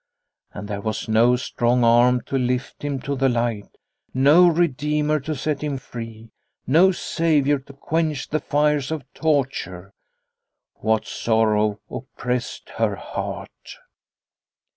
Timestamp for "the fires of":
8.29-9.03